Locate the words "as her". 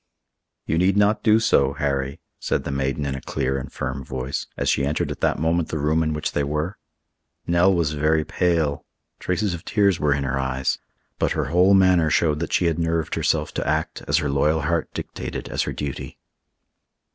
14.07-14.29, 15.49-15.71